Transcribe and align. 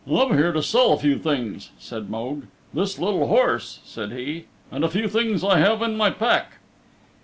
"I'm 0.11 0.35
here 0.35 0.51
to 0.51 0.63
sell 0.63 0.93
a 0.93 0.97
few 0.97 1.19
things," 1.19 1.69
said 1.77 2.09
Mogue, 2.09 2.45
"this 2.73 2.97
little 2.97 3.27
horse," 3.27 3.81
said 3.85 4.11
he, 4.11 4.45
"and 4.71 4.83
a 4.83 4.89
few 4.89 5.07
things 5.07 5.43
I 5.43 5.59
have 5.59 5.83
in 5.83 5.95
my 5.95 6.09
pack." 6.09 6.53